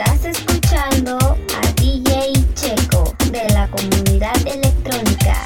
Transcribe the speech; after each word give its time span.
Estás 0.00 0.24
escuchando 0.24 1.18
a 1.18 1.72
DJ 1.76 2.32
Checo 2.54 3.14
de 3.30 3.46
la 3.50 3.68
comunidad 3.70 4.34
electrónica. 4.46 5.44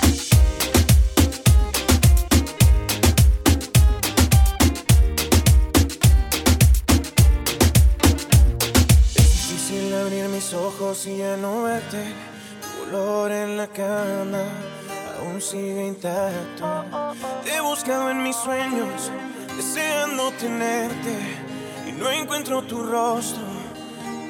Es 9.16 9.48
difícil 9.48 9.92
abrir 9.92 10.28
mis 10.28 10.54
ojos 10.54 11.04
y 11.08 11.16
ya 11.16 11.36
no 11.36 11.64
verte. 11.64 12.12
Tu 12.62 12.84
color 12.84 13.32
en 13.32 13.56
la 13.56 13.66
cama 13.66 14.44
aún 15.18 15.42
sigue 15.42 15.84
intacto. 15.84 16.84
Te 17.42 17.56
he 17.56 17.60
buscado 17.60 18.08
en 18.08 18.22
mis 18.22 18.36
sueños, 18.36 19.10
deseando 19.56 20.30
tenerte. 20.38 21.18
Y 21.88 21.92
no 21.92 22.08
encuentro 22.08 22.62
tu 22.62 22.84
rostro 22.84 23.53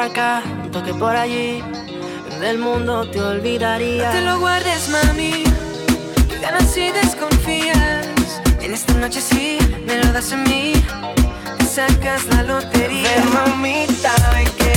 acá, 0.00 0.42
un 0.64 0.70
toque 0.70 0.92
por 0.94 1.14
allí. 1.14 1.62
Del 2.40 2.58
mundo 2.58 3.08
te 3.08 3.20
olvidaría. 3.20 4.10
te 4.10 4.20
lo 4.22 4.40
guardes, 4.40 4.88
mami. 4.88 5.44
Ganas 6.40 6.76
y 6.76 6.90
desconfías. 6.90 8.06
En 8.60 8.74
esta 8.74 8.94
noche 8.94 9.20
sí, 9.20 9.58
me 9.86 10.02
lo 10.02 10.12
das 10.12 10.32
a 10.32 10.36
mí. 10.38 10.72
Te 11.58 11.64
sacas 11.66 12.24
la 12.26 12.42
lotería. 12.42 13.08
Ven, 13.16 13.32
mamita, 13.32 14.12
ven 14.34 14.48
que 14.58 14.67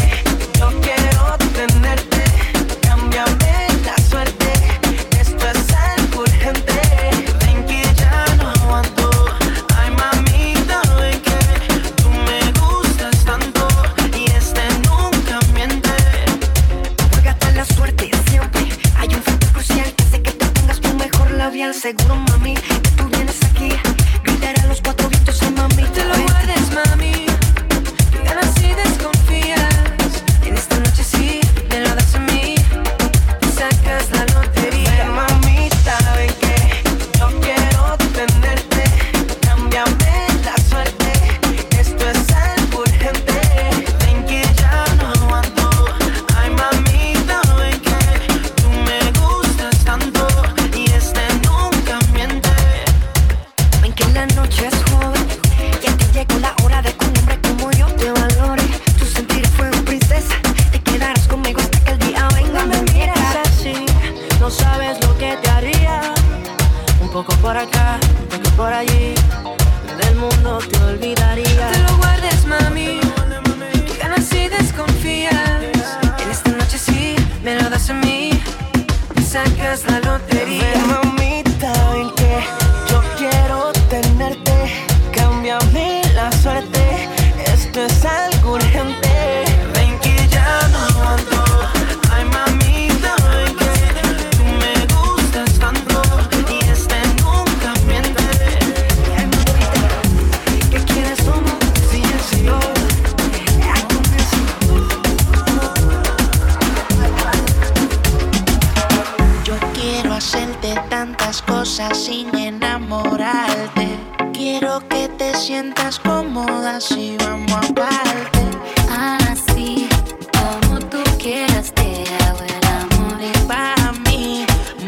Quiero 114.33 114.79
que 114.87 115.07
te 115.17 115.33
sientas 115.35 115.99
cómoda 115.99 116.79
si 116.81 117.17
vamos 117.17 117.53
aparte. 117.53 118.41
Así 118.89 119.87
como 120.33 120.79
tú 120.79 120.97
quieras 121.19 121.71
te 121.73 122.03
hago 122.23 122.39
el 122.43 122.65
amor 122.67 123.19
Y 123.21 123.37
para 123.47 123.91
mí, 124.05 124.45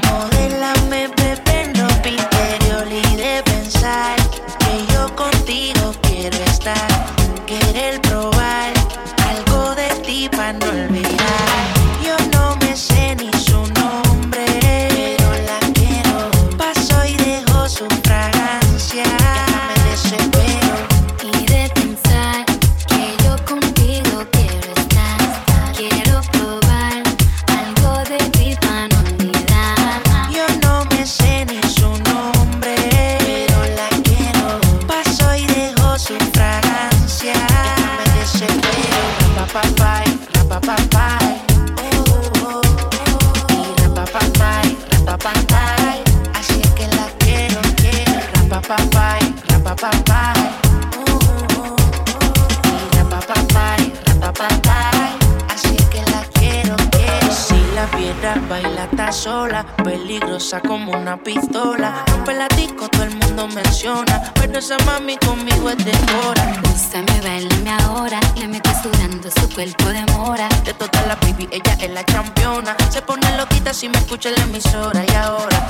modélame, 0.08 1.08
bebé, 1.18 1.74
ropa 1.76 2.10
interior 2.10 2.88
y 2.90 3.16
de 3.16 3.44
pensar 3.44 4.16
que 4.60 4.94
yo 4.94 5.16
contigo 5.16 5.94
quiero 6.02 6.38
estar. 6.46 6.88
Querer 7.46 8.02
probar 8.02 8.43
peligrosa 59.84 60.60
como 60.60 60.92
una 60.92 61.16
pistola. 61.16 62.04
Rompe 62.08 62.34
la 62.34 62.48
disco, 62.50 62.90
todo 62.90 63.04
el 63.04 63.16
mundo 63.16 63.48
menciona, 63.48 64.34
pero 64.34 64.60
esa 64.60 64.78
mami 64.80 65.16
conmigo 65.18 65.70
es 65.70 65.78
de 65.78 65.94
hora. 66.18 66.62
Úsame, 66.64 67.22
bailame 67.22 67.72
ahora, 67.84 68.20
le 68.36 68.48
meto 68.50 68.70
sudando 68.82 69.30
su 69.32 69.50
cuerpo 69.54 69.86
de 69.86 70.06
mora. 70.12 70.50
De 70.66 70.74
toda 70.74 71.06
la 71.08 71.16
baby, 71.16 71.48
ella 71.52 71.78
es 71.80 71.92
la 71.92 72.04
campeona, 72.04 72.76
se 72.90 73.02
pone 73.02 73.38
loquita 73.38 73.74
si 73.74 73.88
me 73.88 73.98
escucha 73.98 74.28
en 74.28 74.36
la 74.36 74.44
emisora 74.44 75.06
y 75.08 75.16
ahora 75.16 75.63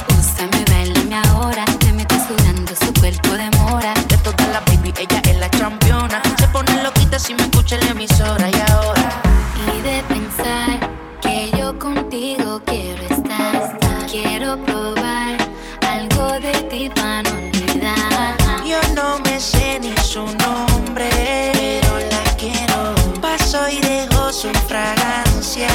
beso 23.54 23.70
y 23.70 23.80
dejo 23.80 24.34
su 24.34 24.50
fragancia. 24.68 25.70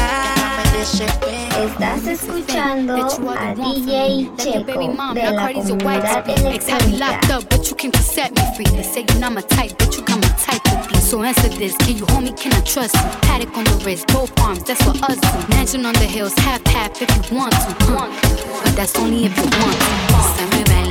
Estás 1.65 2.07
escuchando 2.07 2.95
a 3.39 3.55
DJ 3.55 4.31
Checo 4.37 4.81
de 5.15 5.23
la 5.33 5.53
comunidad 5.53 6.29
electrónica. 6.29 7.21
But 7.49 7.69
you 7.69 7.77
came 7.77 7.93
to 7.93 8.03
set 8.03 8.33
me 8.35 8.43
free. 8.55 8.67
They 8.67 8.83
say 8.83 9.05
you're 9.09 9.21
not 9.21 9.33
my 9.33 9.43
type, 9.43 9.77
but 9.79 9.97
you 9.97 10.03
got 10.03 10.19
my 10.19 10.29
type 10.39 10.63
to 10.65 10.77
please. 10.89 11.09
So 11.09 11.23
answer 11.23 11.49
this: 11.49 11.77
Can 11.79 11.97
you 11.97 12.07
hold 12.07 12.25
me? 12.25 12.33
Can 12.33 12.53
I 12.53 12.61
trust 12.63 12.95
you? 12.95 13.03
Paddock 13.23 13.57
on 13.57 13.65
the 13.65 13.83
wrist, 13.85 14.07
both 14.09 14.33
arms. 14.41 14.65
That's 14.65 14.83
for 14.83 14.91
us 15.05 15.19
do. 15.19 15.49
Mansion 15.49 15.87
on 15.87 15.95
the 15.95 16.07
hills, 16.07 16.35
half 16.39 16.65
half 16.67 17.01
if 17.01 17.31
you 17.31 17.37
want 17.37 17.53
to. 17.53 17.75
But 18.65 18.77
that's 18.77 18.99
only 18.99 19.27
if 19.27 19.37
you 19.37 19.43
want 19.43 19.79
to. 20.83 20.88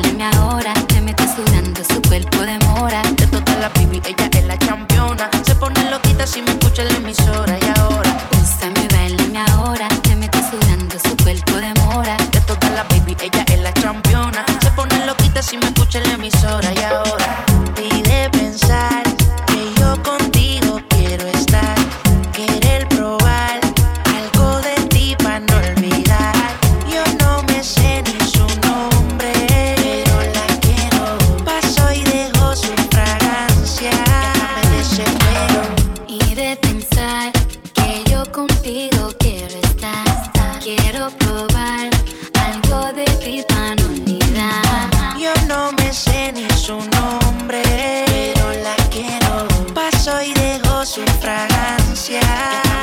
su 46.68 46.75
nombre, 46.75 47.64
pero 48.08 48.52
la 48.62 48.75
quiero. 48.92 49.48
Paso 49.74 50.22
y 50.22 50.34
dejo 50.34 50.86
su 50.86 51.02
fragancia. 51.22 52.19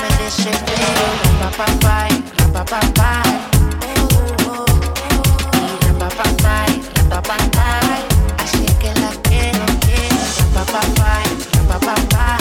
Me 0.00 0.24
desespero. 0.24 1.04
Así 8.38 8.64
que 8.80 8.88
la 9.00 9.10
quiero, 9.22 9.66
quiero. 9.80 10.54
Papá, 10.54 10.80
papá, 11.68 11.78
papá. 11.78 12.38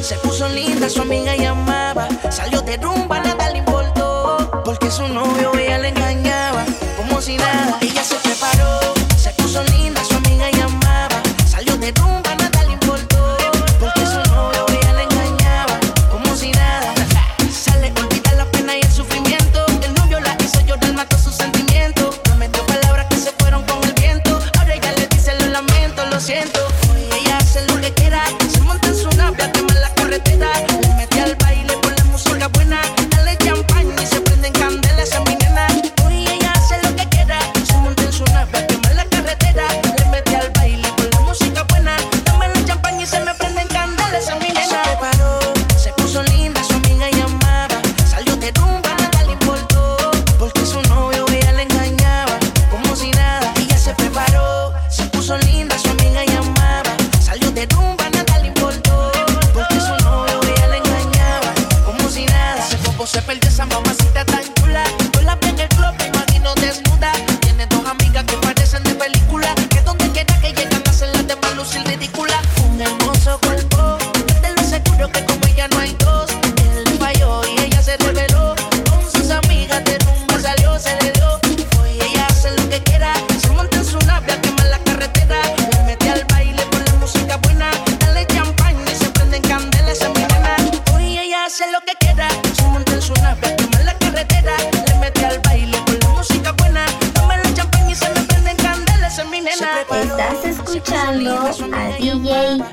se 0.00 0.14
puso 0.20 0.48
linda, 0.48 0.88
su 0.88 1.02
amiga 1.02 1.36
llamaba, 1.36 2.08
salió 2.30 2.62
de 2.62 2.78
rumba 2.78 3.17
su 4.98 5.06
novio 5.06 5.57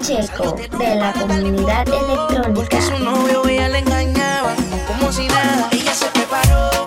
Checo 0.02 0.56
de 0.78 0.96
la 0.96 1.14
comunidad 1.14 1.88
electrónica. 1.88 2.54
Porque 2.54 2.82
su 2.82 2.98
novio 3.00 3.48
ella 3.48 3.70
le 3.70 3.80
engañaba, 3.80 4.54
como 4.88 5.12
si 5.12 5.28
nada, 5.28 5.70
ella 5.72 5.94
se 5.94 6.06
preparó. 6.08 6.85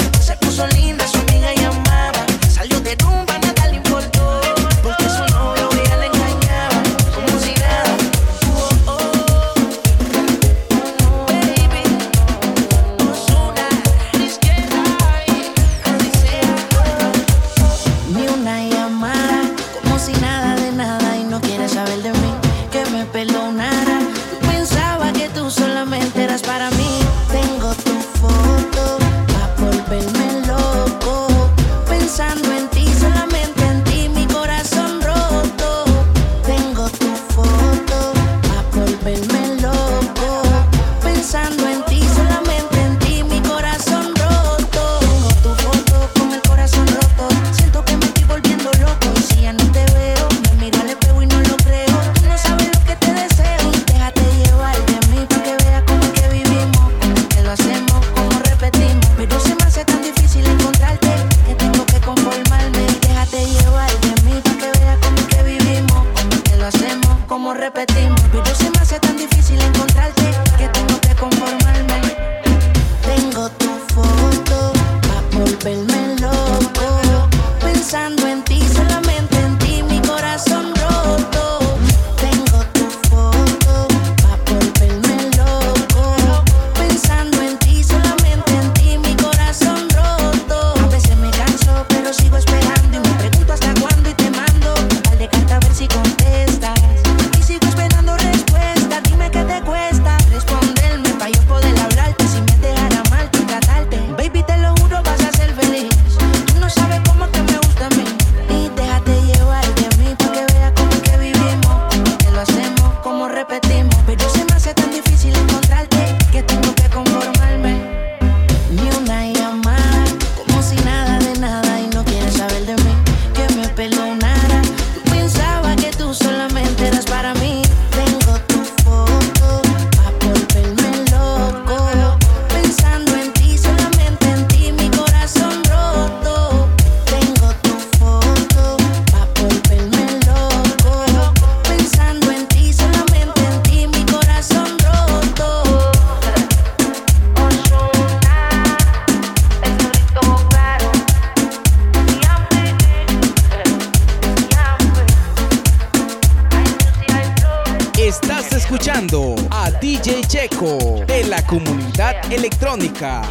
Electrónica. 162.30 163.22